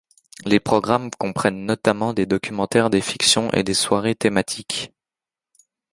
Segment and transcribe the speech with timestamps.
[0.45, 4.91] Les programmes comprennent notamment des documentaires, des fictions et des soirées thématiques.